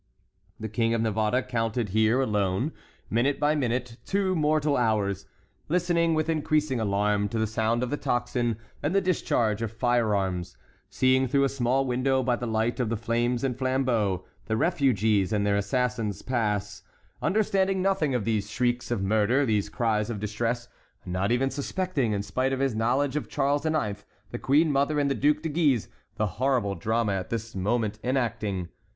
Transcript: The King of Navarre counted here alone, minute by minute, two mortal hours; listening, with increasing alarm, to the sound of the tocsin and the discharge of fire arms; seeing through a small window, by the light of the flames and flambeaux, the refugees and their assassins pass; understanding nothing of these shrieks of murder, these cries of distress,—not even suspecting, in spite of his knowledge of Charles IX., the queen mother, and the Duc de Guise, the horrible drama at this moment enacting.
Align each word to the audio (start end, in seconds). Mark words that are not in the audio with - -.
The 0.59 0.67
King 0.67 0.95
of 0.95 1.01
Navarre 1.01 1.43
counted 1.43 1.89
here 1.89 2.21
alone, 2.21 2.71
minute 3.11 3.39
by 3.39 3.53
minute, 3.53 3.97
two 4.03 4.35
mortal 4.35 4.75
hours; 4.75 5.27
listening, 5.69 6.15
with 6.15 6.27
increasing 6.27 6.79
alarm, 6.79 7.29
to 7.29 7.37
the 7.37 7.45
sound 7.45 7.83
of 7.83 7.91
the 7.91 7.97
tocsin 7.97 8.57
and 8.81 8.95
the 8.95 8.99
discharge 9.01 9.61
of 9.61 9.71
fire 9.71 10.15
arms; 10.15 10.57
seeing 10.89 11.27
through 11.27 11.43
a 11.43 11.49
small 11.49 11.85
window, 11.85 12.23
by 12.23 12.35
the 12.35 12.47
light 12.47 12.79
of 12.79 12.89
the 12.89 12.97
flames 12.97 13.43
and 13.43 13.59
flambeaux, 13.59 14.25
the 14.47 14.57
refugees 14.57 15.31
and 15.31 15.45
their 15.45 15.55
assassins 15.55 16.23
pass; 16.23 16.81
understanding 17.21 17.83
nothing 17.83 18.15
of 18.15 18.25
these 18.25 18.49
shrieks 18.49 18.89
of 18.89 19.03
murder, 19.03 19.45
these 19.45 19.69
cries 19.69 20.09
of 20.09 20.19
distress,—not 20.19 21.31
even 21.31 21.51
suspecting, 21.51 22.11
in 22.11 22.23
spite 22.23 22.53
of 22.53 22.59
his 22.59 22.73
knowledge 22.73 23.15
of 23.15 23.29
Charles 23.29 23.67
IX., 23.67 24.03
the 24.31 24.39
queen 24.39 24.71
mother, 24.71 24.99
and 24.99 25.11
the 25.11 25.13
Duc 25.13 25.43
de 25.43 25.49
Guise, 25.49 25.89
the 26.15 26.25
horrible 26.25 26.73
drama 26.73 27.11
at 27.13 27.29
this 27.29 27.53
moment 27.53 27.99
enacting. 28.03 28.69